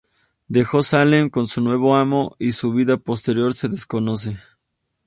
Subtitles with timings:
[0.47, 4.35] Dejó Salem con su nuevo amo y su vida posterior se desconoce.